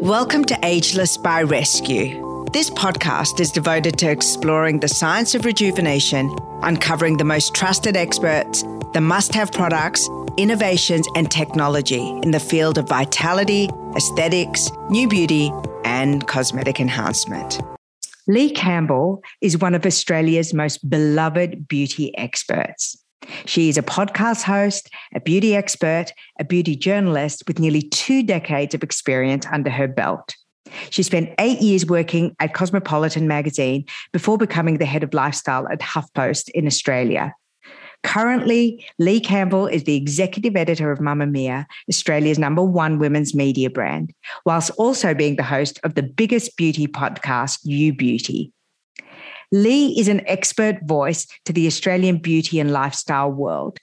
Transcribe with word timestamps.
Welcome 0.00 0.46
to 0.46 0.58
Ageless 0.62 1.18
by 1.18 1.42
Rescue. 1.42 2.46
This 2.54 2.70
podcast 2.70 3.38
is 3.38 3.52
devoted 3.52 3.98
to 3.98 4.10
exploring 4.10 4.80
the 4.80 4.88
science 4.88 5.34
of 5.34 5.44
rejuvenation, 5.44 6.34
uncovering 6.62 7.18
the 7.18 7.24
most 7.24 7.54
trusted 7.54 7.98
experts, 7.98 8.64
the 8.94 9.02
must 9.02 9.34
have 9.34 9.52
products, 9.52 10.08
innovations, 10.38 11.06
and 11.16 11.30
technology 11.30 12.18
in 12.22 12.30
the 12.30 12.40
field 12.40 12.78
of 12.78 12.88
vitality, 12.88 13.68
aesthetics, 13.94 14.70
new 14.88 15.06
beauty, 15.06 15.52
and 15.84 16.26
cosmetic 16.26 16.80
enhancement. 16.80 17.60
Leigh 18.26 18.52
Campbell 18.52 19.22
is 19.42 19.58
one 19.58 19.74
of 19.74 19.84
Australia's 19.84 20.54
most 20.54 20.88
beloved 20.88 21.68
beauty 21.68 22.16
experts. 22.16 22.96
She 23.44 23.68
is 23.68 23.76
a 23.76 23.82
podcast 23.82 24.42
host, 24.42 24.88
a 25.14 25.20
beauty 25.20 25.54
expert, 25.54 26.12
a 26.38 26.44
beauty 26.44 26.74
journalist 26.74 27.44
with 27.46 27.58
nearly 27.58 27.82
two 27.82 28.22
decades 28.22 28.74
of 28.74 28.82
experience 28.82 29.46
under 29.52 29.70
her 29.70 29.88
belt. 29.88 30.34
She 30.90 31.02
spent 31.02 31.34
eight 31.38 31.60
years 31.60 31.86
working 31.86 32.34
at 32.38 32.54
Cosmopolitan 32.54 33.26
magazine 33.26 33.84
before 34.12 34.38
becoming 34.38 34.78
the 34.78 34.86
head 34.86 35.02
of 35.02 35.14
lifestyle 35.14 35.68
at 35.68 35.80
HuffPost 35.80 36.48
in 36.50 36.66
Australia. 36.66 37.34
Currently, 38.02 38.86
Leigh 38.98 39.20
Campbell 39.20 39.66
is 39.66 39.84
the 39.84 39.96
executive 39.96 40.56
editor 40.56 40.90
of 40.90 41.00
Mamamia, 41.00 41.66
Australia's 41.88 42.38
number 42.38 42.62
one 42.62 42.98
women's 42.98 43.34
media 43.34 43.68
brand, 43.68 44.14
whilst 44.46 44.70
also 44.78 45.12
being 45.12 45.36
the 45.36 45.42
host 45.42 45.78
of 45.84 45.94
the 45.94 46.02
biggest 46.02 46.56
beauty 46.56 46.86
podcast, 46.86 47.58
You 47.64 47.92
Beauty. 47.92 48.52
Leigh 49.52 49.98
is 49.98 50.08
an 50.08 50.26
expert 50.26 50.78
voice 50.84 51.26
to 51.44 51.52
the 51.52 51.66
Australian 51.66 52.18
beauty 52.18 52.60
and 52.60 52.72
lifestyle 52.72 53.30
world. 53.30 53.78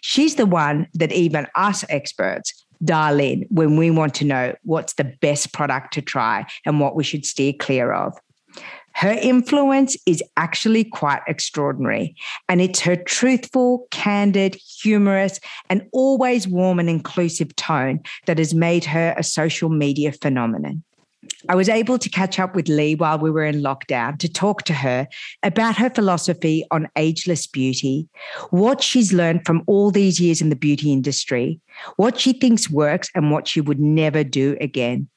She's 0.00 0.34
the 0.34 0.46
one 0.46 0.88
that 0.94 1.12
even 1.12 1.46
us 1.54 1.84
experts 1.88 2.52
dial 2.84 3.20
in 3.20 3.46
when 3.48 3.76
we 3.76 3.90
want 3.90 4.14
to 4.14 4.24
know 4.24 4.54
what's 4.62 4.94
the 4.94 5.12
best 5.20 5.52
product 5.52 5.94
to 5.94 6.02
try 6.02 6.44
and 6.66 6.80
what 6.80 6.96
we 6.96 7.04
should 7.04 7.24
steer 7.24 7.52
clear 7.52 7.92
of. 7.92 8.16
Her 8.94 9.12
influence 9.12 9.96
is 10.06 10.22
actually 10.36 10.84
quite 10.84 11.22
extraordinary, 11.26 12.14
and 12.48 12.60
it's 12.60 12.80
her 12.80 12.96
truthful, 12.96 13.86
candid, 13.90 14.54
humorous, 14.56 15.40
and 15.70 15.88
always 15.92 16.46
warm 16.46 16.78
and 16.78 16.90
inclusive 16.90 17.56
tone 17.56 18.00
that 18.26 18.38
has 18.38 18.52
made 18.52 18.84
her 18.84 19.14
a 19.16 19.22
social 19.22 19.70
media 19.70 20.12
phenomenon. 20.12 20.82
I 21.48 21.54
was 21.54 21.68
able 21.68 21.98
to 21.98 22.08
catch 22.08 22.38
up 22.38 22.54
with 22.54 22.68
Leigh 22.68 22.94
while 22.94 23.18
we 23.18 23.30
were 23.30 23.44
in 23.44 23.62
lockdown 23.62 24.18
to 24.18 24.28
talk 24.32 24.62
to 24.64 24.74
her 24.74 25.08
about 25.42 25.76
her 25.76 25.90
philosophy 25.90 26.64
on 26.70 26.88
ageless 26.96 27.46
beauty, 27.46 28.08
what 28.50 28.82
she's 28.82 29.12
learned 29.12 29.44
from 29.44 29.62
all 29.66 29.90
these 29.90 30.20
years 30.20 30.40
in 30.40 30.50
the 30.50 30.56
beauty 30.56 30.92
industry, 30.92 31.60
what 31.96 32.20
she 32.20 32.32
thinks 32.32 32.70
works, 32.70 33.10
and 33.14 33.30
what 33.30 33.48
she 33.48 33.60
would 33.60 33.80
never 33.80 34.22
do 34.22 34.56
again. 34.60 35.08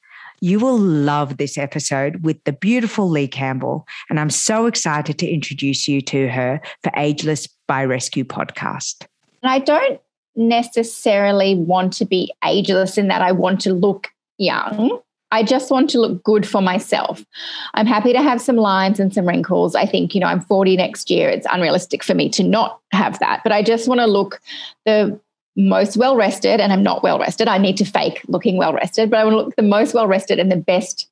You 0.41 0.59
will 0.59 0.77
love 0.77 1.37
this 1.37 1.57
episode 1.57 2.25
with 2.25 2.43
the 2.43 2.53
beautiful 2.53 3.09
Leigh 3.09 3.27
Campbell, 3.27 3.87
and 4.09 4.19
I'm 4.19 4.29
so 4.29 4.65
excited 4.65 5.17
to 5.19 5.27
introduce 5.27 5.87
you 5.87 6.01
to 6.01 6.27
her 6.29 6.59
for 6.83 6.91
Ageless 6.95 7.47
by 7.67 7.85
Rescue 7.85 8.25
podcast. 8.25 9.05
I 9.43 9.59
don't 9.59 10.01
necessarily 10.35 11.55
want 11.55 11.93
to 11.93 12.05
be 12.05 12.33
ageless 12.43 12.97
in 12.97 13.07
that 13.07 13.21
I 13.21 13.31
want 13.31 13.61
to 13.61 13.73
look 13.73 14.09
young. 14.37 14.99
I 15.35 15.43
just 15.43 15.69
want 15.69 15.89
to 15.89 15.99
look 15.99 16.23
good 16.23 16.47
for 16.47 16.61
myself. 16.61 17.25
I'm 17.73 17.85
happy 17.85 18.13
to 18.13 18.21
have 18.21 18.39
some 18.39 18.55
lines 18.55 19.01
and 19.01 19.13
some 19.13 19.27
wrinkles. 19.27 19.75
I 19.75 19.85
think, 19.85 20.15
you 20.15 20.21
know, 20.21 20.27
I'm 20.27 20.39
40 20.39 20.77
next 20.77 21.09
year. 21.09 21.27
It's 21.29 21.45
unrealistic 21.51 22.03
for 22.03 22.13
me 22.13 22.29
to 22.29 22.43
not 22.43 22.79
have 22.93 23.19
that, 23.19 23.41
but 23.43 23.51
I 23.51 23.61
just 23.61 23.89
want 23.89 23.99
to 23.99 24.07
look 24.07 24.39
the 24.85 25.19
most 25.57 25.97
well 25.97 26.15
rested 26.15 26.61
and 26.61 26.71
I'm 26.71 26.83
not 26.83 27.03
well 27.03 27.19
rested. 27.19 27.49
I 27.49 27.57
need 27.57 27.75
to 27.77 27.85
fake 27.85 28.21
looking 28.29 28.55
well 28.55 28.73
rested, 28.73 29.09
but 29.09 29.19
I 29.19 29.25
want 29.25 29.33
to 29.33 29.37
look 29.37 29.55
the 29.57 29.61
most 29.61 29.93
well 29.93 30.07
rested 30.07 30.39
and 30.39 30.49
the 30.49 30.55
best 30.55 31.09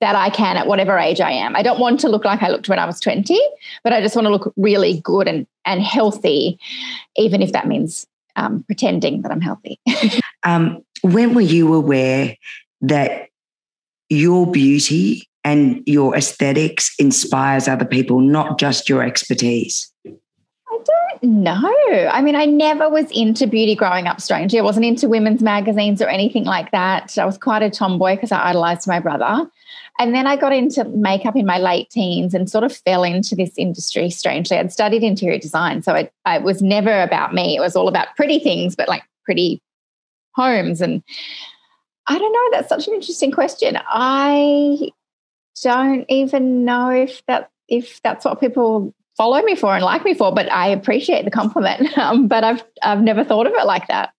that 0.00 0.14
I 0.14 0.28
can 0.28 0.58
at 0.58 0.66
whatever 0.66 0.98
age 0.98 1.22
I 1.22 1.30
am. 1.30 1.56
I 1.56 1.62
don't 1.62 1.80
want 1.80 1.98
to 2.00 2.10
look 2.10 2.26
like 2.26 2.42
I 2.42 2.50
looked 2.50 2.68
when 2.68 2.78
I 2.78 2.84
was 2.84 3.00
20, 3.00 3.40
but 3.82 3.94
I 3.94 4.02
just 4.02 4.14
want 4.14 4.26
to 4.26 4.30
look 4.30 4.52
really 4.56 5.00
good 5.00 5.26
and, 5.28 5.46
and 5.64 5.80
healthy, 5.80 6.58
even 7.16 7.40
if 7.40 7.52
that 7.52 7.66
means 7.66 8.06
um, 8.36 8.64
pretending 8.64 9.22
that 9.22 9.32
I'm 9.32 9.40
healthy. 9.40 9.80
um, 10.42 10.84
when 11.02 11.32
were 11.32 11.40
you 11.40 11.72
aware 11.72 12.36
that 12.82 13.30
your 14.08 14.50
beauty 14.50 15.28
and 15.44 15.82
your 15.86 16.16
aesthetics 16.16 16.94
inspires 16.98 17.68
other 17.68 17.84
people, 17.84 18.20
not 18.20 18.58
just 18.58 18.88
your 18.88 19.02
expertise? 19.02 19.92
I 20.04 20.78
don't 20.84 21.22
know. 21.22 22.08
I 22.10 22.20
mean, 22.20 22.34
I 22.34 22.44
never 22.44 22.88
was 22.88 23.06
into 23.12 23.46
beauty 23.46 23.74
growing 23.74 24.06
up, 24.06 24.20
strangely. 24.20 24.58
I 24.58 24.62
wasn't 24.62 24.86
into 24.86 25.08
women's 25.08 25.42
magazines 25.42 26.02
or 26.02 26.08
anything 26.08 26.44
like 26.44 26.72
that. 26.72 27.16
I 27.16 27.24
was 27.24 27.38
quite 27.38 27.62
a 27.62 27.70
tomboy 27.70 28.16
because 28.16 28.32
I 28.32 28.48
idolized 28.48 28.88
my 28.88 29.00
brother. 29.00 29.48
And 29.98 30.14
then 30.14 30.26
I 30.26 30.36
got 30.36 30.52
into 30.52 30.84
makeup 30.84 31.36
in 31.36 31.46
my 31.46 31.58
late 31.58 31.88
teens 31.90 32.34
and 32.34 32.50
sort 32.50 32.64
of 32.64 32.76
fell 32.76 33.02
into 33.02 33.34
this 33.34 33.52
industry 33.56 34.10
strangely. 34.10 34.58
I'd 34.58 34.72
studied 34.72 35.02
interior 35.02 35.38
design. 35.38 35.82
So 35.82 35.94
it, 35.94 36.12
it 36.26 36.42
was 36.42 36.60
never 36.60 37.02
about 37.02 37.32
me. 37.32 37.56
It 37.56 37.60
was 37.60 37.76
all 37.76 37.88
about 37.88 38.14
pretty 38.16 38.38
things, 38.38 38.76
but 38.76 38.88
like 38.88 39.04
pretty 39.24 39.62
homes. 40.34 40.80
And 40.82 41.02
I 42.06 42.18
don't 42.18 42.32
know. 42.32 42.48
That's 42.52 42.68
such 42.68 42.88
an 42.88 42.94
interesting 42.94 43.30
question. 43.30 43.78
I 43.88 44.90
don't 45.62 46.04
even 46.08 46.64
know 46.64 46.90
if 46.90 47.24
that 47.26 47.50
if 47.68 48.00
that's 48.02 48.24
what 48.24 48.40
people 48.40 48.94
follow 49.16 49.42
me 49.42 49.56
for 49.56 49.74
and 49.74 49.84
like 49.84 50.04
me 50.04 50.14
for, 50.14 50.32
but 50.32 50.50
I 50.52 50.68
appreciate 50.68 51.24
the 51.24 51.30
compliment. 51.30 51.88
Um, 51.98 52.28
but 52.28 52.44
I've 52.44 52.62
I've 52.82 53.02
never 53.02 53.24
thought 53.24 53.46
of 53.46 53.54
it 53.54 53.66
like 53.66 53.88
that. 53.88 54.12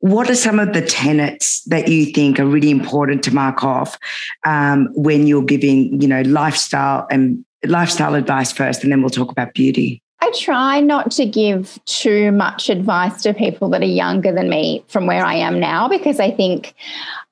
What 0.00 0.30
are 0.30 0.34
some 0.34 0.60
of 0.60 0.72
the 0.72 0.80
tenets 0.80 1.62
that 1.64 1.88
you 1.88 2.06
think 2.06 2.38
are 2.38 2.46
really 2.46 2.70
important 2.70 3.22
to 3.24 3.34
mark 3.34 3.64
off 3.64 3.98
um, 4.46 4.88
when 4.94 5.26
you're 5.26 5.44
giving, 5.44 6.00
you 6.00 6.08
know, 6.08 6.22
lifestyle 6.22 7.06
and 7.10 7.44
lifestyle 7.66 8.14
advice 8.14 8.52
first, 8.52 8.82
and 8.82 8.92
then 8.92 9.00
we'll 9.00 9.10
talk 9.10 9.30
about 9.30 9.52
beauty? 9.52 10.00
I 10.28 10.38
try 10.38 10.80
not 10.80 11.10
to 11.12 11.24
give 11.24 11.78
too 11.86 12.32
much 12.32 12.68
advice 12.68 13.22
to 13.22 13.32
people 13.32 13.70
that 13.70 13.80
are 13.80 13.86
younger 13.86 14.30
than 14.30 14.50
me 14.50 14.84
from 14.88 15.06
where 15.06 15.24
I 15.24 15.34
am 15.34 15.58
now 15.58 15.88
because 15.88 16.20
I 16.20 16.30
think 16.30 16.74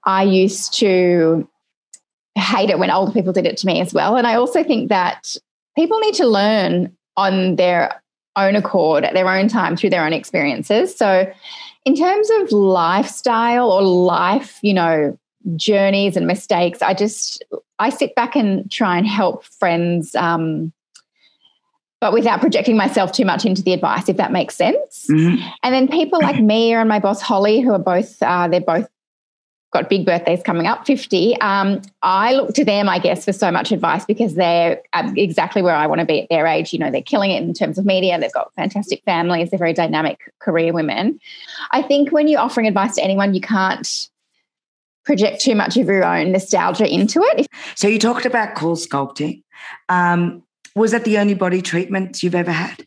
I 0.05 0.23
used 0.23 0.73
to 0.79 1.47
hate 2.37 2.71
it 2.71 2.79
when 2.79 2.91
older 2.91 3.13
people 3.13 3.35
did 3.35 3.45
it 3.45 3.59
to 3.59 3.67
me 3.67 3.81
as 3.81 3.93
well. 3.93 4.17
And 4.17 4.27
I 4.27 4.35
also 4.35 4.65
think 4.65 4.89
that 4.89 5.37
people 5.77 5.99
need 6.01 6.15
to 6.15 6.27
learn 6.27 6.97
on 7.19 7.57
their 7.57 8.01
own 8.35 8.57
accord 8.57 9.05
at 9.05 9.13
their 9.13 9.29
own 9.29 9.49
time 9.49 9.77
through 9.77 9.91
their 9.91 10.05
own 10.05 10.13
experiences. 10.15 10.97
So, 10.97 11.31
in 11.85 11.95
terms 11.95 12.31
of 12.41 12.51
lifestyle 12.51 13.71
or 13.71 13.83
life, 13.83 14.59
you 14.63 14.75
know, 14.75 15.19
journeys 15.55 16.17
and 16.17 16.27
mistakes, 16.27 16.81
I 16.81 16.95
just 16.95 17.45
I 17.79 17.91
sit 17.91 18.15
back 18.15 18.37
and 18.37 18.71
try 18.71 18.97
and 18.97 19.07
help 19.07 19.45
friends 19.45 20.15
um, 20.15 20.73
but 22.01 22.13
without 22.13 22.41
projecting 22.41 22.77
myself 22.77 23.13
too 23.13 23.25
much 23.25 23.45
into 23.45 23.63
the 23.63 23.73
advice, 23.73 24.09
if 24.09 24.17
that 24.19 24.33
makes 24.33 24.55
sense. 24.55 25.07
Mm-hmm. 25.11 25.43
And 25.63 25.75
then 25.75 25.89
people 25.89 26.21
like 26.21 26.41
Mia 26.41 26.79
and 26.79 26.89
my 26.89 26.99
boss 26.99 27.23
Holly, 27.23 27.61
who 27.61 27.73
are 27.73 27.79
both 27.79 28.23
uh, 28.23 28.49
they're 28.49 28.61
both 28.61 28.89
got 29.73 29.91
big 29.91 30.07
birthdays 30.07 30.43
coming 30.43 30.67
up, 30.67 30.87
50. 30.87 31.39
Um, 31.41 31.83
I 32.03 32.35
look 32.35 32.55
to 32.55 32.65
them, 32.65 32.89
I 32.89 32.99
guess, 32.99 33.25
for 33.25 33.33
so 33.33 33.51
much 33.51 33.73
advice 33.73 34.05
because 34.05 34.35
they're 34.35 34.81
exactly 34.95 35.61
where 35.61 35.75
I 35.75 35.87
want 35.87 36.01
to 36.01 36.07
be 36.07 36.23
at 36.23 36.29
their 36.31 36.47
age. 36.47 36.73
You 36.73 36.79
know, 36.79 36.91
they're 36.91 37.03
killing 37.03 37.31
it 37.31 37.43
in 37.43 37.53
terms 37.53 37.79
of 37.79 37.85
media. 37.85 38.19
They've 38.19 38.33
got 38.33 38.53
fantastic 38.55 39.03
families. 39.05 39.51
They're 39.51 39.59
very 39.59 39.73
dynamic 39.73 40.33
career 40.39 40.73
women. 40.73 41.21
I 41.73 41.83
think 41.83 42.11
when 42.11 42.29
you're 42.29 42.41
offering 42.41 42.67
advice 42.67 42.95
to 42.97 43.03
anyone, 43.03 43.35
you 43.35 43.41
can't 43.41 44.09
project 45.05 45.41
too 45.41 45.55
much 45.55 45.77
of 45.77 45.87
your 45.87 46.05
own 46.05 46.33
nostalgia 46.33 46.93
into 46.93 47.21
it. 47.23 47.47
So 47.75 47.87
you 47.87 47.99
talked 47.99 48.27
about 48.27 48.57
CoolSculpting. 48.57 49.43
Um, 49.89 50.43
was 50.77 50.93
that 50.93 51.05
the 51.05 51.19
only 51.19 51.35
body 51.35 51.63
treatment 51.63 52.23
you've 52.23 52.35
ever 52.35 52.53
had? 52.53 52.87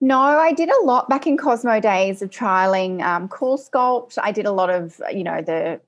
No, 0.00 0.20
I 0.20 0.52
did 0.52 0.70
a 0.70 0.84
lot 0.84 1.08
back 1.08 1.26
in 1.26 1.36
Cosmo 1.36 1.80
days 1.80 2.22
of 2.22 2.30
trialing 2.30 3.02
um, 3.02 3.28
CoolSculpt. 3.28 4.16
I 4.22 4.30
did 4.30 4.46
a 4.46 4.52
lot 4.52 4.70
of, 4.70 5.00
you 5.12 5.24
know, 5.24 5.42
the 5.42 5.80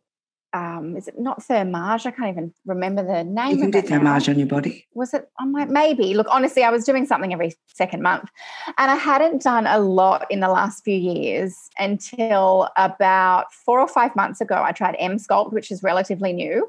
um, 0.52 0.96
is 0.96 1.06
it 1.06 1.16
not 1.16 1.40
Thermage? 1.40 2.06
I 2.06 2.10
can't 2.10 2.30
even 2.30 2.52
remember 2.66 3.04
the 3.04 3.22
name. 3.22 3.52
You 3.52 3.58
can 3.58 3.70
do 3.70 3.82
Thermage 3.82 4.28
on 4.28 4.36
your 4.36 4.48
body. 4.48 4.84
Was 4.94 5.14
it? 5.14 5.30
I'm 5.38 5.52
like 5.52 5.68
maybe. 5.68 6.12
Look, 6.14 6.26
honestly, 6.28 6.64
I 6.64 6.70
was 6.70 6.84
doing 6.84 7.06
something 7.06 7.32
every 7.32 7.52
second 7.68 8.02
month, 8.02 8.28
and 8.76 8.90
I 8.90 8.96
hadn't 8.96 9.42
done 9.42 9.68
a 9.68 9.78
lot 9.78 10.26
in 10.28 10.40
the 10.40 10.48
last 10.48 10.82
few 10.82 10.96
years 10.96 11.54
until 11.78 12.68
about 12.76 13.52
four 13.54 13.78
or 13.78 13.86
five 13.86 14.16
months 14.16 14.40
ago. 14.40 14.60
I 14.60 14.72
tried 14.72 14.96
Emsculpt, 14.96 15.52
which 15.52 15.70
is 15.70 15.84
relatively 15.84 16.32
new. 16.32 16.68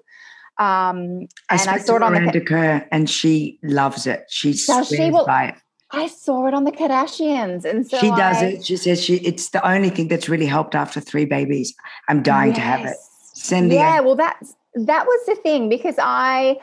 Um, 0.57 1.27
I 1.49 1.55
and 1.55 1.69
I 1.69 1.77
saw 1.79 1.95
it 1.95 2.03
on 2.03 2.13
Miranda 2.13 2.39
the 2.39 2.45
Kerr, 2.45 2.87
and 2.91 3.09
she 3.09 3.59
loves 3.63 4.05
it. 4.05 4.25
She 4.29 4.53
swears 4.53 4.89
she? 4.89 5.09
will, 5.09 5.25
by 5.25 5.47
it. 5.47 5.55
I 5.91 6.07
saw 6.07 6.47
it 6.47 6.53
on 6.53 6.63
the 6.63 6.71
Kardashians, 6.71 7.65
and 7.65 7.89
so 7.89 7.97
she 7.99 8.09
does 8.09 8.37
I, 8.37 8.45
it. 8.45 8.65
She 8.65 8.77
says 8.77 9.03
she 9.03 9.15
it's 9.17 9.49
the 9.49 9.67
only 9.67 9.89
thing 9.89 10.07
that's 10.07 10.29
really 10.29 10.45
helped 10.45 10.75
after 10.75 10.99
three 10.99 11.25
babies. 11.25 11.73
I'm 12.07 12.21
dying 12.21 12.51
yes. 12.51 12.57
to 12.57 12.61
have 12.61 12.85
it. 12.85 12.97
Cindy. 13.33 13.75
Yeah, 13.75 14.01
well, 14.01 14.15
that's 14.15 14.55
that 14.75 15.05
was 15.05 15.25
the 15.25 15.35
thing 15.35 15.67
because 15.67 15.95
I 15.99 16.57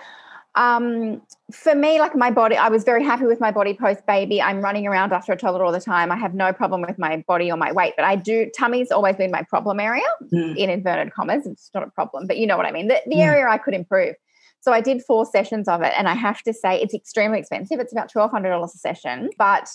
um 0.55 1.21
for 1.51 1.75
me, 1.75 1.99
like 1.99 2.15
my 2.15 2.31
body, 2.31 2.57
I 2.57 2.69
was 2.69 2.85
very 2.85 3.03
happy 3.03 3.25
with 3.25 3.41
my 3.41 3.51
body 3.51 3.73
post 3.73 4.05
baby. 4.07 4.41
I'm 4.41 4.61
running 4.61 4.87
around 4.87 5.13
after 5.13 5.33
a 5.33 5.37
toddler 5.37 5.65
all 5.65 5.73
the 5.73 5.81
time. 5.81 6.13
I 6.13 6.17
have 6.17 6.35
no 6.35 6.53
problem 6.53 6.83
with 6.83 6.99
my 6.99 7.25
body 7.27 7.51
or 7.51 7.57
my 7.57 7.73
weight, 7.73 7.95
but 7.97 8.05
I 8.05 8.17
do, 8.17 8.51
tummy's 8.57 8.91
always 8.91 9.17
been 9.17 9.31
my 9.31 9.43
problem 9.43 9.81
area 9.81 10.05
mm. 10.31 10.57
in 10.57 10.69
inverted 10.69 11.15
commas. 11.15 11.47
It's 11.47 11.71
not 11.73 11.83
a 11.83 11.91
problem, 11.91 12.27
but 12.27 12.37
you 12.37 12.47
know 12.47 12.59
what 12.59 12.67
I 12.67 12.73
mean? 12.73 12.89
The, 12.89 13.01
the 13.07 13.17
yeah. 13.17 13.25
area 13.25 13.49
I 13.49 13.57
could 13.57 13.73
improve. 13.73 14.15
So 14.61 14.73
I 14.73 14.83
did 14.83 15.03
four 15.03 15.25
sessions 15.25 15.69
of 15.69 15.81
it. 15.81 15.95
And 15.97 16.07
I 16.07 16.15
have 16.15 16.43
to 16.43 16.53
say, 16.53 16.81
it's 16.83 16.93
extremely 16.93 17.39
expensive. 17.39 17.81
It's 17.81 17.93
about 17.93 18.13
$1,200 18.13 18.65
a 18.65 18.69
session. 18.69 19.31
But 19.39 19.71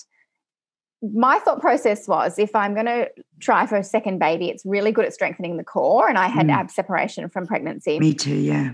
my 1.02 1.40
thought 1.40 1.60
process 1.60 2.08
was 2.08 2.38
if 2.38 2.56
I'm 2.56 2.76
going 2.76 2.86
to 2.86 3.10
try 3.40 3.66
for 3.66 3.78
a 3.78 3.84
second 3.84 4.20
baby, 4.20 4.50
it's 4.50 4.64
really 4.64 4.92
good 4.92 5.06
at 5.06 5.14
strengthening 5.14 5.58
the 5.58 5.64
core. 5.64 6.08
And 6.08 6.20
I 6.20 6.28
had 6.28 6.48
mm. 6.48 6.54
ab 6.54 6.70
separation 6.70 7.30
from 7.30 7.48
pregnancy. 7.48 7.98
Me 7.98 8.14
too, 8.14 8.36
yeah 8.36 8.74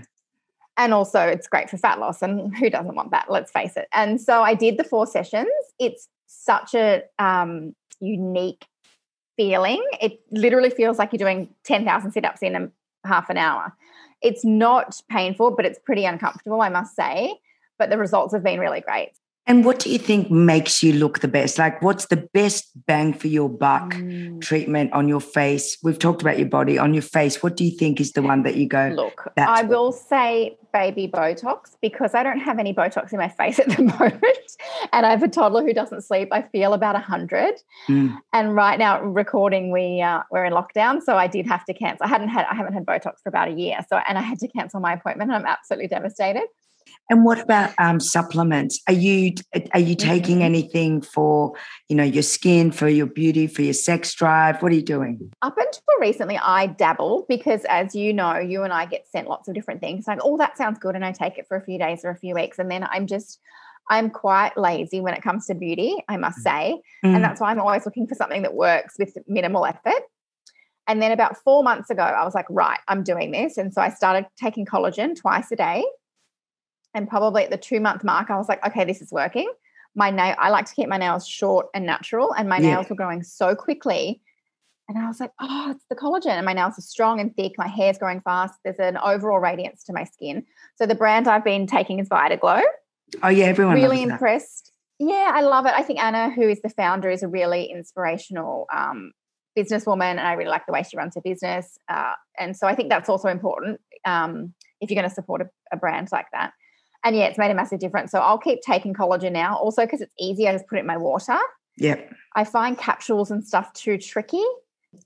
and 0.76 0.94
also 0.94 1.20
it's 1.20 1.46
great 1.46 1.68
for 1.68 1.76
fat 1.76 1.98
loss 1.98 2.22
and 2.22 2.56
who 2.56 2.70
doesn't 2.70 2.94
want 2.94 3.10
that 3.10 3.30
let's 3.30 3.50
face 3.50 3.76
it 3.76 3.88
and 3.92 4.20
so 4.20 4.42
i 4.42 4.54
did 4.54 4.78
the 4.78 4.84
four 4.84 5.06
sessions 5.06 5.48
it's 5.78 6.08
such 6.26 6.74
a 6.74 7.02
um, 7.18 7.74
unique 8.00 8.66
feeling 9.36 9.84
it 10.00 10.20
literally 10.30 10.70
feels 10.70 10.98
like 10.98 11.12
you're 11.12 11.18
doing 11.18 11.48
10,000 11.64 12.12
sit-ups 12.12 12.42
in 12.42 12.56
a 12.56 12.70
half 13.06 13.30
an 13.30 13.36
hour 13.36 13.74
it's 14.22 14.44
not 14.44 15.00
painful 15.10 15.50
but 15.50 15.64
it's 15.64 15.78
pretty 15.78 16.04
uncomfortable 16.04 16.60
i 16.60 16.68
must 16.68 16.94
say 16.94 17.34
but 17.78 17.90
the 17.90 17.98
results 17.98 18.32
have 18.32 18.42
been 18.42 18.60
really 18.60 18.80
great 18.80 19.12
and 19.50 19.64
what 19.64 19.80
do 19.80 19.90
you 19.90 19.98
think 19.98 20.30
makes 20.30 20.80
you 20.80 20.92
look 20.92 21.18
the 21.20 21.26
best? 21.26 21.58
Like, 21.58 21.82
what's 21.82 22.06
the 22.06 22.28
best 22.32 22.70
bang 22.86 23.12
for 23.12 23.26
your 23.26 23.48
buck 23.48 23.94
mm. 23.94 24.40
treatment 24.40 24.92
on 24.92 25.08
your 25.08 25.20
face? 25.20 25.76
We've 25.82 25.98
talked 25.98 26.22
about 26.22 26.38
your 26.38 26.48
body 26.48 26.78
on 26.78 26.94
your 26.94 27.02
face. 27.02 27.42
What 27.42 27.56
do 27.56 27.64
you 27.64 27.76
think 27.76 28.00
is 28.00 28.12
the 28.12 28.22
one 28.22 28.44
that 28.44 28.54
you 28.54 28.68
go? 28.68 28.92
Look, 28.94 29.28
I 29.36 29.62
will 29.62 29.90
say 29.90 30.56
baby 30.72 31.08
Botox 31.08 31.76
because 31.80 32.14
I 32.14 32.22
don't 32.22 32.40
have 32.40 32.58
any 32.58 32.72
Botox 32.74 33.12
in 33.12 33.18
my 33.18 33.28
face 33.28 33.58
at 33.58 33.68
the 33.68 33.82
moment, 33.98 34.22
and 34.92 35.06
I 35.06 35.10
have 35.10 35.22
a 35.22 35.28
toddler 35.28 35.62
who 35.62 35.72
doesn't 35.72 36.02
sleep. 36.02 36.28
I 36.32 36.42
feel 36.42 36.72
about 36.74 36.96
a 36.96 37.00
hundred, 37.00 37.54
mm. 37.88 38.16
and 38.32 38.54
right 38.54 38.78
now 38.78 39.02
recording, 39.02 39.72
we 39.72 40.00
uh, 40.00 40.22
we're 40.30 40.44
in 40.44 40.52
lockdown, 40.52 41.02
so 41.02 41.16
I 41.16 41.26
did 41.26 41.46
have 41.46 41.64
to 41.66 41.74
cancel. 41.74 42.06
I 42.06 42.08
hadn't 42.08 42.28
had 42.28 42.46
I 42.50 42.54
haven't 42.54 42.74
had 42.74 42.86
Botox 42.86 43.22
for 43.22 43.28
about 43.28 43.48
a 43.48 43.52
year, 43.52 43.78
so 43.88 43.98
and 44.08 44.18
I 44.18 44.22
had 44.22 44.38
to 44.40 44.48
cancel 44.48 44.80
my 44.80 44.94
appointment. 44.94 45.30
And 45.30 45.40
I'm 45.40 45.46
absolutely 45.46 45.88
devastated. 45.88 46.44
And 47.10 47.24
what 47.24 47.40
about 47.40 47.74
um, 47.78 47.98
supplements? 47.98 48.80
Are 48.86 48.94
you 48.94 49.34
are 49.74 49.80
you 49.80 49.96
taking 49.96 50.36
mm-hmm. 50.36 50.44
anything 50.44 51.02
for 51.02 51.52
you 51.88 51.96
know 51.96 52.04
your 52.04 52.22
skin, 52.22 52.70
for 52.70 52.88
your 52.88 53.06
beauty, 53.06 53.48
for 53.48 53.62
your 53.62 53.74
sex 53.74 54.14
drive? 54.14 54.62
What 54.62 54.70
are 54.72 54.76
you 54.76 54.82
doing? 54.82 55.30
Up 55.42 55.56
until 55.58 55.82
recently, 56.00 56.38
I 56.38 56.68
dabble 56.68 57.26
because, 57.28 57.64
as 57.68 57.96
you 57.96 58.12
know, 58.12 58.38
you 58.38 58.62
and 58.62 58.72
I 58.72 58.86
get 58.86 59.08
sent 59.08 59.28
lots 59.28 59.48
of 59.48 59.54
different 59.54 59.80
things. 59.80 60.06
Like, 60.06 60.20
oh, 60.22 60.36
that 60.38 60.56
sounds 60.56 60.78
good, 60.78 60.94
and 60.94 61.04
I 61.04 61.10
take 61.10 61.36
it 61.36 61.48
for 61.48 61.56
a 61.56 61.64
few 61.64 61.78
days 61.78 62.04
or 62.04 62.10
a 62.10 62.16
few 62.16 62.34
weeks, 62.34 62.60
and 62.60 62.70
then 62.70 62.84
I'm 62.84 63.08
just 63.08 63.40
I'm 63.90 64.08
quite 64.08 64.56
lazy 64.56 65.00
when 65.00 65.14
it 65.14 65.22
comes 65.22 65.46
to 65.46 65.54
beauty, 65.54 65.96
I 66.08 66.16
must 66.16 66.38
mm. 66.38 66.42
say, 66.42 66.82
mm. 67.04 67.14
and 67.14 67.24
that's 67.24 67.40
why 67.40 67.50
I'm 67.50 67.60
always 67.60 67.84
looking 67.84 68.06
for 68.06 68.14
something 68.14 68.42
that 68.42 68.54
works 68.54 68.94
with 68.98 69.18
minimal 69.26 69.66
effort. 69.66 70.02
And 70.86 71.02
then 71.02 71.12
about 71.12 71.36
four 71.36 71.62
months 71.62 71.90
ago, 71.90 72.02
I 72.02 72.24
was 72.24 72.34
like, 72.34 72.46
right, 72.50 72.78
I'm 72.88 73.04
doing 73.04 73.30
this. 73.30 73.56
And 73.56 73.72
so 73.72 73.80
I 73.80 73.90
started 73.90 74.26
taking 74.40 74.64
collagen 74.64 75.14
twice 75.14 75.50
a 75.52 75.56
day. 75.56 75.84
And 76.94 77.08
probably 77.08 77.44
at 77.44 77.50
the 77.50 77.56
two 77.56 77.80
month 77.80 78.02
mark, 78.04 78.30
I 78.30 78.36
was 78.36 78.48
like, 78.48 78.64
okay, 78.66 78.84
this 78.84 79.00
is 79.00 79.12
working. 79.12 79.50
My 79.94 80.10
nail, 80.10 80.34
I 80.38 80.50
like 80.50 80.66
to 80.66 80.74
keep 80.74 80.88
my 80.88 80.98
nails 80.98 81.26
short 81.26 81.66
and 81.74 81.84
natural, 81.84 82.32
and 82.32 82.48
my 82.48 82.58
yeah. 82.58 82.74
nails 82.74 82.88
were 82.88 82.96
growing 82.96 83.22
so 83.22 83.54
quickly. 83.54 84.20
And 84.88 84.98
I 84.98 85.06
was 85.06 85.20
like, 85.20 85.30
oh, 85.40 85.70
it's 85.70 85.84
the 85.88 85.94
collagen. 85.94 86.32
And 86.32 86.44
my 86.44 86.52
nails 86.52 86.76
are 86.76 86.82
strong 86.82 87.20
and 87.20 87.34
thick. 87.36 87.52
My 87.56 87.68
hair's 87.68 87.96
growing 87.96 88.20
fast. 88.20 88.54
There's 88.64 88.80
an 88.80 88.96
overall 88.96 89.38
radiance 89.38 89.84
to 89.84 89.92
my 89.92 90.02
skin. 90.02 90.44
So 90.76 90.84
the 90.84 90.96
brand 90.96 91.28
I've 91.28 91.44
been 91.44 91.68
taking 91.68 92.00
is 92.00 92.08
Vida 92.08 92.36
Glow. 92.36 92.60
Oh, 93.22 93.28
yeah, 93.28 93.46
everyone 93.46 93.74
really 93.74 94.02
impressed. 94.02 94.72
That. 94.98 95.06
Yeah, 95.06 95.30
I 95.32 95.42
love 95.42 95.66
it. 95.66 95.74
I 95.76 95.82
think 95.82 96.00
Anna, 96.00 96.30
who 96.30 96.48
is 96.48 96.60
the 96.62 96.70
founder, 96.70 97.08
is 97.08 97.22
a 97.22 97.28
really 97.28 97.66
inspirational 97.66 98.66
um, 98.74 99.12
businesswoman, 99.56 100.10
and 100.10 100.20
I 100.20 100.32
really 100.32 100.50
like 100.50 100.66
the 100.66 100.72
way 100.72 100.82
she 100.82 100.96
runs 100.96 101.14
her 101.14 101.20
business. 101.20 101.78
Uh, 101.88 102.14
and 102.38 102.56
so 102.56 102.66
I 102.66 102.74
think 102.74 102.88
that's 102.88 103.08
also 103.08 103.28
important 103.28 103.80
um, 104.04 104.54
if 104.80 104.90
you're 104.90 105.00
going 105.00 105.08
to 105.08 105.14
support 105.14 105.40
a, 105.40 105.50
a 105.72 105.76
brand 105.76 106.08
like 106.10 106.26
that. 106.32 106.52
And 107.04 107.16
yeah, 107.16 107.24
it's 107.24 107.38
made 107.38 107.50
a 107.50 107.54
massive 107.54 107.80
difference. 107.80 108.10
So 108.10 108.20
I'll 108.20 108.38
keep 108.38 108.60
taking 108.62 108.94
collagen 108.94 109.32
now. 109.32 109.56
Also, 109.56 109.84
because 109.84 110.00
it's 110.00 110.14
easy, 110.18 110.48
I 110.48 110.52
just 110.52 110.66
put 110.66 110.78
it 110.78 110.82
in 110.82 110.86
my 110.86 110.96
water. 110.96 111.38
Yep. 111.78 112.12
I 112.36 112.44
find 112.44 112.76
capsules 112.76 113.30
and 113.30 113.46
stuff 113.46 113.72
too 113.72 113.96
tricky. 113.98 114.42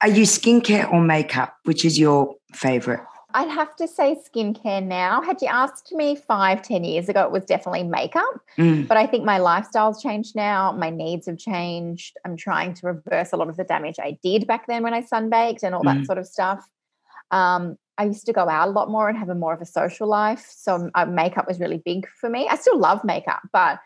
Are 0.00 0.08
you 0.08 0.24
skincare 0.24 0.90
or 0.92 1.00
makeup? 1.00 1.56
Which 1.64 1.84
is 1.84 1.98
your 1.98 2.34
favorite? 2.52 3.00
I'd 3.36 3.48
have 3.48 3.74
to 3.76 3.88
say 3.88 4.16
skincare 4.16 4.82
now. 4.82 5.20
Had 5.20 5.42
you 5.42 5.48
asked 5.48 5.92
me 5.92 6.14
five, 6.14 6.62
ten 6.62 6.84
years 6.84 7.08
ago, 7.08 7.22
it 7.24 7.32
was 7.32 7.44
definitely 7.44 7.82
makeup. 7.82 8.40
Mm. 8.56 8.86
But 8.86 8.96
I 8.96 9.06
think 9.06 9.24
my 9.24 9.38
lifestyle's 9.38 10.00
changed 10.00 10.36
now. 10.36 10.70
My 10.72 10.90
needs 10.90 11.26
have 11.26 11.38
changed. 11.38 12.16
I'm 12.24 12.36
trying 12.36 12.74
to 12.74 12.86
reverse 12.86 13.32
a 13.32 13.36
lot 13.36 13.48
of 13.48 13.56
the 13.56 13.64
damage 13.64 13.96
I 13.98 14.18
did 14.22 14.46
back 14.46 14.68
then 14.68 14.84
when 14.84 14.94
I 14.94 15.02
sunbaked 15.02 15.64
and 15.64 15.74
all 15.74 15.82
mm. 15.82 15.94
that 15.94 16.06
sort 16.06 16.18
of 16.18 16.26
stuff. 16.26 16.64
Um, 17.32 17.76
I 17.96 18.04
used 18.04 18.26
to 18.26 18.32
go 18.32 18.48
out 18.48 18.68
a 18.68 18.70
lot 18.72 18.90
more 18.90 19.08
and 19.08 19.16
have 19.16 19.28
a 19.28 19.34
more 19.34 19.54
of 19.54 19.60
a 19.60 19.66
social 19.66 20.08
life. 20.08 20.46
So 20.50 20.90
uh, 20.94 21.06
makeup 21.06 21.46
was 21.46 21.60
really 21.60 21.82
big 21.84 22.08
for 22.20 22.28
me. 22.28 22.48
I 22.50 22.56
still 22.56 22.78
love 22.78 23.04
makeup, 23.04 23.42
but 23.52 23.78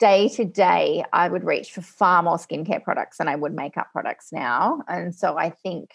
day 0.00 0.28
to 0.30 0.44
day, 0.44 1.04
I 1.12 1.28
would 1.28 1.44
reach 1.44 1.70
for 1.72 1.80
far 1.80 2.22
more 2.22 2.36
skincare 2.36 2.82
products 2.82 3.18
than 3.18 3.28
I 3.28 3.36
would 3.36 3.54
makeup 3.54 3.88
products 3.92 4.32
now. 4.32 4.82
And 4.88 5.14
so 5.14 5.38
I 5.38 5.50
think 5.50 5.90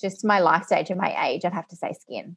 just 0.00 0.24
my 0.24 0.40
life 0.40 0.64
stage 0.64 0.90
and 0.90 1.00
my 1.00 1.14
age, 1.28 1.44
I'd 1.44 1.52
have 1.52 1.68
to 1.68 1.76
say 1.76 1.92
skin. 1.92 2.36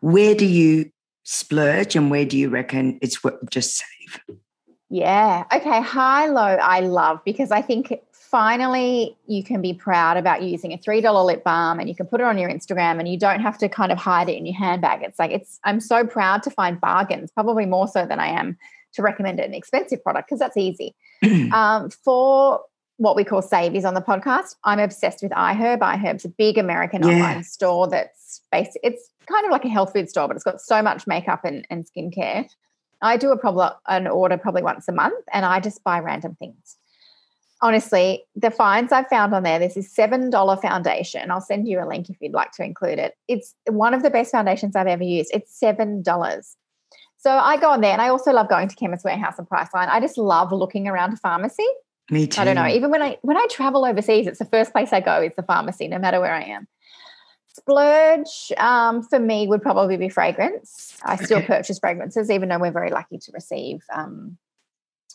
Where 0.00 0.34
do 0.34 0.46
you 0.46 0.90
splurge 1.24 1.94
and 1.94 2.10
where 2.10 2.24
do 2.24 2.38
you 2.38 2.48
reckon 2.48 2.98
it's 3.02 3.20
just 3.50 3.76
save? 3.76 4.38
Yeah. 4.88 5.44
Okay. 5.52 5.82
High, 5.82 6.28
low, 6.28 6.40
I 6.40 6.80
love 6.80 7.20
because 7.24 7.50
I 7.50 7.60
think 7.60 7.92
finally 8.30 9.16
you 9.26 9.42
can 9.42 9.62
be 9.62 9.72
proud 9.72 10.16
about 10.16 10.42
using 10.42 10.72
a 10.72 10.78
$3 10.78 11.24
lip 11.24 11.44
balm 11.44 11.78
and 11.78 11.88
you 11.88 11.94
can 11.94 12.06
put 12.06 12.20
it 12.20 12.24
on 12.24 12.38
your 12.38 12.50
Instagram 12.50 12.98
and 12.98 13.08
you 13.08 13.18
don't 13.18 13.40
have 13.40 13.56
to 13.58 13.68
kind 13.68 13.92
of 13.92 13.98
hide 13.98 14.28
it 14.28 14.36
in 14.36 14.46
your 14.46 14.56
handbag. 14.56 15.02
It's 15.02 15.18
like, 15.18 15.30
it's, 15.30 15.60
I'm 15.64 15.80
so 15.80 16.04
proud 16.04 16.42
to 16.44 16.50
find 16.50 16.80
bargains, 16.80 17.30
probably 17.30 17.66
more 17.66 17.88
so 17.88 18.04
than 18.04 18.18
I 18.18 18.28
am 18.28 18.58
to 18.94 19.02
recommend 19.02 19.38
an 19.40 19.54
expensive 19.54 20.02
product 20.02 20.28
because 20.28 20.40
that's 20.40 20.56
easy. 20.56 20.94
um, 21.52 21.90
for 21.90 22.60
what 22.96 23.14
we 23.14 23.24
call 23.24 23.42
savies 23.42 23.84
on 23.84 23.94
the 23.94 24.00
podcast, 24.00 24.56
I'm 24.64 24.80
obsessed 24.80 25.22
with 25.22 25.32
iHerb. 25.32 25.78
iHerb's 25.78 26.24
a 26.24 26.30
big 26.30 26.58
American 26.58 27.02
yeah. 27.02 27.14
online 27.14 27.44
store 27.44 27.88
that's 27.88 28.40
based, 28.50 28.78
it's 28.82 29.10
kind 29.26 29.44
of 29.44 29.52
like 29.52 29.64
a 29.64 29.68
health 29.68 29.92
food 29.92 30.08
store, 30.08 30.26
but 30.26 30.36
it's 30.36 30.44
got 30.44 30.60
so 30.60 30.82
much 30.82 31.06
makeup 31.06 31.44
and, 31.44 31.66
and 31.70 31.86
skincare. 31.86 32.48
I 33.02 33.18
do 33.18 33.30
a 33.30 33.36
problem 33.36 33.72
an 33.86 34.06
order 34.06 34.38
probably 34.38 34.62
once 34.62 34.88
a 34.88 34.92
month 34.92 35.24
and 35.32 35.44
I 35.44 35.60
just 35.60 35.84
buy 35.84 36.00
random 36.00 36.34
things 36.38 36.76
honestly, 37.62 38.24
the 38.34 38.50
finds 38.50 38.92
I've 38.92 39.08
found 39.08 39.34
on 39.34 39.42
there, 39.42 39.58
this 39.58 39.76
is 39.76 39.92
$7 39.92 40.62
foundation. 40.62 41.30
I'll 41.30 41.40
send 41.40 41.68
you 41.68 41.82
a 41.82 41.86
link 41.86 42.10
if 42.10 42.16
you'd 42.20 42.32
like 42.32 42.52
to 42.52 42.64
include 42.64 42.98
it. 42.98 43.16
It's 43.28 43.54
one 43.68 43.94
of 43.94 44.02
the 44.02 44.10
best 44.10 44.32
foundations 44.32 44.76
I've 44.76 44.86
ever 44.86 45.04
used. 45.04 45.30
It's 45.32 45.58
$7. 45.60 46.04
So 47.18 47.30
I 47.30 47.56
go 47.56 47.70
on 47.70 47.80
there 47.80 47.92
and 47.92 48.02
I 48.02 48.08
also 48.08 48.32
love 48.32 48.48
going 48.48 48.68
to 48.68 48.76
Chemist 48.76 49.04
Warehouse 49.04 49.38
and 49.38 49.48
Priceline. 49.48 49.88
I 49.88 50.00
just 50.00 50.18
love 50.18 50.52
looking 50.52 50.86
around 50.86 51.14
a 51.14 51.16
pharmacy. 51.16 51.66
Me 52.10 52.26
too. 52.26 52.40
I 52.40 52.44
don't 52.44 52.54
know. 52.54 52.68
Even 52.68 52.90
when 52.90 53.02
I 53.02 53.18
when 53.22 53.36
I 53.36 53.46
travel 53.50 53.84
overseas, 53.84 54.28
it's 54.28 54.38
the 54.38 54.44
first 54.44 54.70
place 54.70 54.92
I 54.92 55.00
go 55.00 55.22
is 55.22 55.32
the 55.36 55.42
pharmacy, 55.42 55.88
no 55.88 55.98
matter 55.98 56.20
where 56.20 56.32
I 56.32 56.42
am. 56.42 56.68
Splurge 57.48 58.52
um, 58.58 59.02
for 59.02 59.18
me 59.18 59.48
would 59.48 59.62
probably 59.62 59.96
be 59.96 60.08
fragrance. 60.08 60.96
I 61.02 61.16
still 61.16 61.38
okay. 61.38 61.46
purchase 61.46 61.80
fragrances, 61.80 62.30
even 62.30 62.48
though 62.48 62.58
we're 62.58 62.70
very 62.70 62.90
lucky 62.90 63.18
to 63.18 63.32
receive 63.32 63.82
um, 63.92 64.36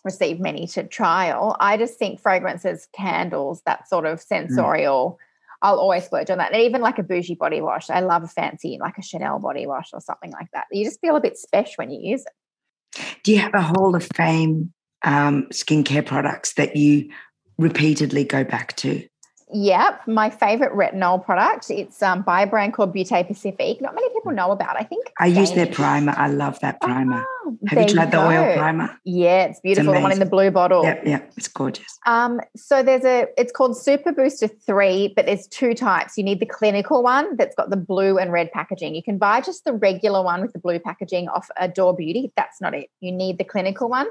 receive 0.04 0.40
many 0.40 0.68
to 0.68 0.84
trial. 0.84 1.56
I 1.60 1.78
just 1.78 1.98
think 1.98 2.20
fragrances, 2.20 2.88
candles, 2.96 3.62
that 3.66 3.88
sort 3.88 4.06
of 4.06 4.20
mm. 4.20 4.24
sensorial. 4.24 5.12
Mm. 5.20 5.26
I'll 5.64 5.80
always 5.80 6.06
splurge 6.06 6.30
on 6.30 6.40
that. 6.40 6.54
And 6.54 6.62
even 6.64 6.82
like 6.82 6.98
a 6.98 7.04
bougie 7.04 7.36
body 7.36 7.62
wash. 7.62 7.90
I 7.90 8.00
love 8.00 8.24
a 8.24 8.28
fancy, 8.28 8.80
like 8.82 8.98
a 8.98 9.04
Chanel 9.04 9.40
body 9.40 9.68
wash 9.68 9.90
or 9.94 10.02
something 10.02 10.32
like 10.32 10.48
that. 10.54 10.66
You 10.72 10.84
just 10.84 11.00
feel 11.02 11.16
a 11.16 11.22
bit 11.22 11.38
special 11.38 11.74
when 11.78 11.92
you 11.92 12.00
use 12.02 12.26
it. 12.26 13.02
Do 13.24 13.32
you 13.32 13.40
have 13.40 13.54
a 13.54 13.62
Hall 13.62 13.96
of 13.96 14.08
Fame 14.16 14.74
um, 15.04 15.48
skincare 15.52 16.06
products 16.06 16.54
that 16.54 16.76
you 16.76 17.12
repeatedly 17.58 18.24
go 18.24 18.44
back 18.44 18.76
to? 18.78 19.08
Yep, 19.54 20.08
my 20.08 20.30
favorite 20.30 20.72
retinol 20.74 21.24
product. 21.24 21.70
It's 21.70 22.02
um, 22.02 22.22
by 22.22 22.44
a 22.44 22.48
brand 22.48 22.74
called 22.74 22.96
Beauté 22.96 23.28
Pacifique. 23.28 23.82
Not 23.82 23.94
many 23.94 24.08
people 24.10 24.32
know 24.32 24.52
about. 24.52 24.80
I 24.80 24.84
think 24.84 25.12
I 25.20 25.28
use 25.28 25.52
their 25.52 25.68
primer. 25.68 26.14
I 26.16 26.30
love 26.30 26.60
that 26.62 26.80
primer. 26.80 27.26
Oh, 27.46 27.58
Have 27.68 27.80
you 27.80 27.94
tried 27.94 28.06
you 28.06 28.12
the 28.12 28.26
oil 28.26 28.58
primer? 28.58 28.98
Yeah, 29.04 29.46
it's 29.46 29.60
beautiful. 29.60 29.92
It's 29.92 30.00
the 30.00 30.04
one 30.04 30.12
in 30.14 30.20
the 30.20 30.26
blue 30.26 30.52
bottle. 30.52 30.84
Yep, 30.84 31.06
yep, 31.06 31.34
it's 31.36 31.50
gorgeous. 31.50 32.00
Um, 32.06 32.40
so 32.56 32.82
there's 32.82 33.04
a. 33.04 33.28
It's 33.38 33.52
called 33.52 33.76
Super 33.76 34.14
Booster 34.14 34.48
Three, 34.48 35.12
but 35.16 35.26
there's 35.26 35.48
two 35.48 35.74
types. 35.74 36.18
You 36.18 36.24
need 36.24 36.40
the 36.40 36.46
clinical 36.46 37.04
one 37.04 37.36
that's 37.36 37.56
got 37.56 37.70
the 37.70 37.78
blue 37.78 38.18
and 38.18 38.32
red 38.32 38.52
packaging. 38.54 38.96
You 38.96 39.04
can 39.04 39.18
buy 39.18 39.42
just 39.42 39.66
the 39.66 39.74
regular 39.74 40.24
one 40.24 40.42
with 40.42 40.54
the 40.54 40.60
blue 40.60 40.80
packaging 40.80 41.28
off 41.28 41.50
Adore 41.58 41.96
Beauty. 41.96 42.32
That's 42.38 42.62
not 42.62 42.74
it. 42.74 42.90
You 43.02 43.12
need 43.12 43.38
the 43.38 43.44
clinical 43.44 43.90
one. 43.90 44.08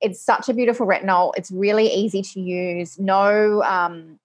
It's 0.00 0.20
such 0.20 0.48
a 0.48 0.54
beautiful 0.54 0.86
retinol. 0.86 1.32
It's 1.36 1.50
really 1.50 1.88
easy 1.92 2.22
to 2.22 2.40
use. 2.40 2.96
No. 2.98 3.62
Um, 3.64 4.20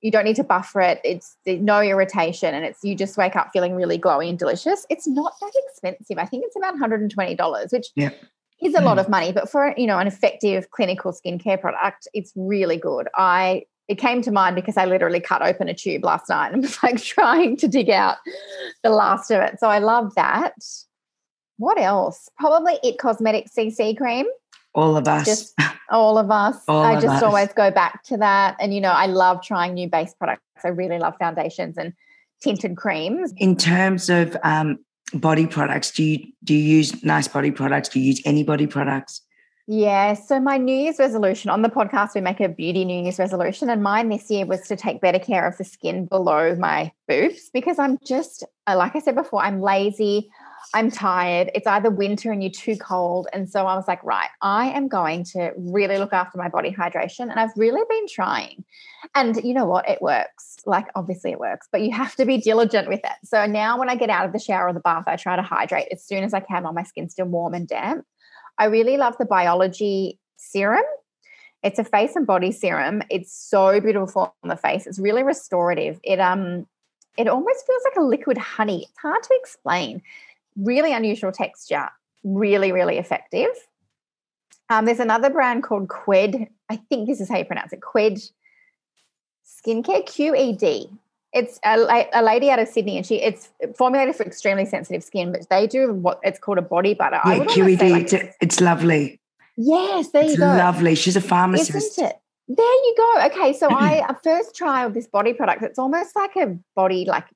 you 0.00 0.10
don't 0.10 0.24
need 0.24 0.36
to 0.36 0.44
buffer 0.44 0.80
it. 0.80 1.00
It's 1.04 1.36
no 1.46 1.80
irritation, 1.80 2.54
and 2.54 2.64
it's 2.64 2.84
you 2.84 2.94
just 2.94 3.16
wake 3.16 3.36
up 3.36 3.50
feeling 3.52 3.74
really 3.74 3.98
glowy 3.98 4.28
and 4.28 4.38
delicious. 4.38 4.86
It's 4.90 5.06
not 5.06 5.34
that 5.40 5.52
expensive. 5.68 6.18
I 6.18 6.24
think 6.24 6.44
it's 6.46 6.56
about 6.56 6.72
one 6.72 6.80
hundred 6.80 7.00
and 7.00 7.10
twenty 7.10 7.34
dollars, 7.34 7.72
which 7.72 7.88
yeah. 7.96 8.10
is 8.62 8.74
a 8.74 8.80
lot 8.80 8.98
mm. 8.98 9.00
of 9.00 9.08
money, 9.08 9.32
but 9.32 9.50
for 9.50 9.74
you 9.76 9.86
know 9.86 9.98
an 9.98 10.06
effective 10.06 10.70
clinical 10.70 11.12
skincare 11.12 11.60
product, 11.60 12.06
it's 12.14 12.32
really 12.36 12.76
good. 12.76 13.08
I 13.14 13.64
it 13.88 13.96
came 13.96 14.20
to 14.22 14.30
mind 14.30 14.54
because 14.54 14.76
I 14.76 14.84
literally 14.84 15.20
cut 15.20 15.42
open 15.42 15.68
a 15.68 15.74
tube 15.74 16.04
last 16.04 16.28
night 16.28 16.52
and 16.52 16.62
was 16.62 16.80
like 16.82 17.02
trying 17.02 17.56
to 17.56 17.68
dig 17.68 17.90
out 17.90 18.18
the 18.82 18.90
last 18.90 19.30
of 19.30 19.40
it. 19.42 19.58
So 19.58 19.68
I 19.68 19.78
love 19.78 20.14
that. 20.14 20.54
What 21.56 21.80
else? 21.80 22.28
Probably 22.38 22.78
It 22.84 22.98
Cosmetics 22.98 23.50
CC 23.56 23.96
cream. 23.96 24.26
All 24.78 24.96
of 24.96 25.08
us. 25.08 25.26
Just 25.26 25.58
all 25.90 26.18
of 26.18 26.30
us. 26.30 26.56
All 26.68 26.84
I 26.84 26.94
just 27.00 27.16
us. 27.16 27.22
always 27.24 27.52
go 27.52 27.70
back 27.70 28.04
to 28.04 28.16
that. 28.18 28.56
And 28.60 28.72
you 28.72 28.80
know, 28.80 28.92
I 28.92 29.06
love 29.06 29.42
trying 29.42 29.74
new 29.74 29.88
base 29.88 30.14
products. 30.14 30.42
I 30.62 30.68
really 30.68 30.98
love 30.98 31.14
foundations 31.18 31.76
and 31.76 31.92
tinted 32.40 32.76
creams. 32.76 33.32
In 33.38 33.56
terms 33.56 34.08
of 34.08 34.36
um, 34.44 34.78
body 35.12 35.48
products, 35.48 35.90
do 35.90 36.04
you 36.04 36.32
do 36.44 36.54
you 36.54 36.76
use 36.76 37.02
nice 37.02 37.26
body 37.26 37.50
products? 37.50 37.88
Do 37.88 37.98
you 37.98 38.06
use 38.06 38.22
any 38.24 38.44
body 38.44 38.68
products? 38.68 39.22
Yeah. 39.66 40.14
So 40.14 40.38
my 40.38 40.58
New 40.58 40.74
Year's 40.74 41.00
resolution 41.00 41.50
on 41.50 41.62
the 41.62 41.68
podcast, 41.68 42.14
we 42.14 42.20
make 42.20 42.38
a 42.38 42.48
beauty 42.48 42.84
New 42.84 43.02
Year's 43.02 43.18
resolution, 43.18 43.68
and 43.68 43.82
mine 43.82 44.10
this 44.10 44.30
year 44.30 44.46
was 44.46 44.60
to 44.68 44.76
take 44.76 45.00
better 45.00 45.18
care 45.18 45.46
of 45.46 45.58
the 45.58 45.64
skin 45.64 46.06
below 46.06 46.54
my 46.54 46.92
boobs 47.08 47.50
because 47.52 47.80
I'm 47.80 47.98
just, 48.06 48.44
like 48.66 48.94
I 48.94 49.00
said 49.00 49.16
before, 49.16 49.42
I'm 49.42 49.60
lazy. 49.60 50.30
I'm 50.74 50.90
tired. 50.90 51.50
It's 51.54 51.66
either 51.66 51.90
winter 51.90 52.30
and 52.30 52.42
you're 52.42 52.52
too 52.52 52.76
cold. 52.76 53.26
And 53.32 53.48
so 53.48 53.66
I 53.66 53.74
was 53.74 53.88
like, 53.88 54.02
right, 54.04 54.28
I 54.42 54.66
am 54.66 54.88
going 54.88 55.24
to 55.32 55.52
really 55.56 55.98
look 55.98 56.12
after 56.12 56.38
my 56.38 56.48
body 56.48 56.70
hydration. 56.70 57.30
And 57.30 57.40
I've 57.40 57.52
really 57.56 57.82
been 57.88 58.06
trying. 58.08 58.64
And 59.14 59.36
you 59.42 59.54
know 59.54 59.64
what? 59.64 59.88
It 59.88 60.02
works. 60.02 60.56
Like, 60.66 60.86
obviously, 60.94 61.32
it 61.32 61.40
works, 61.40 61.68
but 61.72 61.80
you 61.80 61.92
have 61.92 62.14
to 62.16 62.24
be 62.24 62.38
diligent 62.38 62.88
with 62.88 63.00
it. 63.04 63.26
So 63.26 63.46
now 63.46 63.78
when 63.78 63.88
I 63.88 63.96
get 63.96 64.10
out 64.10 64.26
of 64.26 64.32
the 64.32 64.38
shower 64.38 64.68
or 64.68 64.72
the 64.72 64.80
bath, 64.80 65.04
I 65.06 65.16
try 65.16 65.36
to 65.36 65.42
hydrate 65.42 65.88
as 65.90 66.04
soon 66.04 66.24
as 66.24 66.34
I 66.34 66.40
can 66.40 66.64
while 66.64 66.72
my 66.72 66.82
skin's 66.82 67.12
still 67.12 67.26
warm 67.26 67.54
and 67.54 67.66
damp. 67.66 68.04
I 68.58 68.66
really 68.66 68.96
love 68.96 69.16
the 69.18 69.24
Biologi 69.24 70.18
serum. 70.36 70.84
It's 71.62 71.78
a 71.78 71.84
face 71.84 72.14
and 72.14 72.26
body 72.26 72.52
serum. 72.52 73.02
It's 73.10 73.32
so 73.32 73.80
beautiful 73.80 74.34
on 74.42 74.48
the 74.48 74.56
face. 74.56 74.86
It's 74.86 74.98
really 74.98 75.22
restorative. 75.22 75.98
It 76.02 76.20
um 76.20 76.66
it 77.16 77.26
almost 77.26 77.66
feels 77.66 77.82
like 77.84 77.96
a 77.96 78.06
liquid 78.06 78.38
honey. 78.38 78.86
It's 78.88 78.98
hard 79.00 79.22
to 79.24 79.34
explain. 79.40 80.02
Really 80.58 80.92
unusual 80.92 81.32
texture. 81.32 81.88
Really, 82.24 82.72
really 82.72 82.98
effective. 82.98 83.48
Um, 84.70 84.84
there's 84.84 85.00
another 85.00 85.30
brand 85.30 85.62
called 85.62 85.88
Qued. 85.88 86.48
I 86.68 86.76
think 86.76 87.08
this 87.08 87.20
is 87.20 87.28
how 87.28 87.38
you 87.38 87.44
pronounce 87.44 87.72
it. 87.72 87.80
Qued 87.80 88.18
Skincare 89.46 90.04
QED. 90.06 90.90
It's 91.32 91.58
a, 91.64 92.06
a 92.14 92.22
lady 92.22 92.50
out 92.50 92.58
of 92.58 92.68
Sydney, 92.68 92.96
and 92.96 93.04
she 93.06 93.16
it's 93.16 93.50
formulated 93.76 94.16
for 94.16 94.22
extremely 94.24 94.64
sensitive 94.64 95.02
skin. 95.04 95.30
But 95.32 95.48
they 95.50 95.66
do 95.66 95.92
what 95.92 96.20
it's 96.22 96.38
called 96.38 96.58
a 96.58 96.62
body 96.62 96.94
butter. 96.94 97.20
I 97.22 97.36
Yeah, 97.36 97.44
QED. 97.44 97.90
like- 97.90 98.12
it's, 98.12 98.36
it's 98.40 98.60
lovely. 98.60 99.20
yes, 99.56 100.08
there 100.10 100.22
It's 100.22 100.32
you 100.32 100.38
go. 100.38 100.46
lovely. 100.46 100.94
She's 100.94 101.16
a 101.16 101.20
pharmacist. 101.20 101.98
Isn't 101.98 102.04
it? 102.06 102.16
There 102.48 102.64
you 102.66 102.94
go. 102.96 103.26
Okay, 103.26 103.52
so 103.52 103.68
I 103.70 104.14
first 104.24 104.56
trialed 104.58 104.94
this 104.94 105.06
body 105.06 105.34
product. 105.34 105.62
It's 105.62 105.78
almost 105.78 106.16
like 106.16 106.34
a 106.36 106.56
body 106.74 107.04
like 107.04 107.26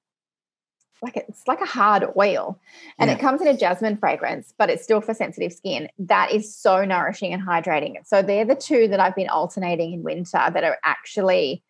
like 1.03 1.17
it's 1.17 1.47
like 1.49 1.61
a 1.61 1.67
hard 1.67 2.05
oil, 2.17 2.59
and 2.99 3.11
Yeah. 3.11 3.17
it 3.17 3.21
comes 3.21 3.41
in 3.41 3.49
a 3.49 3.57
jasmine 3.57 3.97
fragrance, 3.97 4.55
but 4.57 4.71
it's 4.71 4.85
still 4.85 5.01
for 5.01 5.13
sensitive 5.15 5.53
skin. 5.53 5.89
That 5.99 6.31
is 6.33 6.55
so 6.55 6.85
nourishing 6.85 7.33
and 7.33 7.43
hydrating. 7.43 7.95
So 8.07 8.23
they're 8.23 8.45
the 8.45 8.55
two 8.55 8.89
that 8.89 9.01
I've 9.01 9.17
been 9.17 9.29
alternating 9.29 9.93
in 9.93 10.03
winter 10.03 10.39
that 10.39 10.63
are 10.65 10.79
actually 10.85 11.63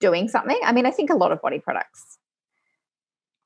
doing 0.00 0.28
something. 0.28 0.58
I 0.64 0.72
mean, 0.72 0.86
I 0.86 0.90
think 0.90 1.10
a 1.10 1.14
lot 1.14 1.30
of 1.30 1.42
body 1.42 1.58
products. 1.58 2.16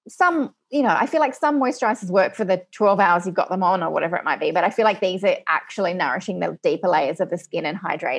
Some, 0.07 0.55
you 0.71 0.83
know, 0.83 0.95
I 0.97 1.07
feel 1.07 1.21
like 1.21 1.35
some 1.35 1.59
moisturizers 1.59 2.11
work 2.11 2.35
for 2.35 2.45
the 2.45 2.63
12 2.73 3.01
hours 3.01 3.25
you've 3.27 3.35
got 3.35 3.49
them 3.49 3.63
on 3.63 3.83
or 3.83 3.91
whatever 3.91 4.17
it 4.17 4.25
might 4.25 4.39
be, 4.39 4.51
but 4.51 4.63
I 4.63 4.71
feel 4.71 4.85
like 4.85 5.01
these 5.01 5.25
are 5.25 5.37
actually 5.49 5.95
nourishing 5.95 6.41
the 6.41 6.59
deeper 6.63 6.89
layers 6.89 7.21
of 7.21 7.31
the 7.31 7.39
skin 7.39 7.65
and 7.67 7.79
hydrating. 7.79 8.19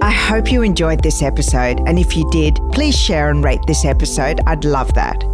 I 0.00 0.12
hope 0.12 0.52
you 0.52 0.62
enjoyed 0.62 1.02
this 1.02 1.22
episode, 1.22 1.80
and 1.86 1.98
if 1.98 2.16
you 2.16 2.28
did, 2.30 2.60
please 2.70 2.96
share 2.96 3.30
and 3.30 3.42
rate 3.42 3.60
this 3.66 3.84
episode. 3.84 4.40
I'd 4.46 4.64
love 4.64 4.94
that. 4.94 5.28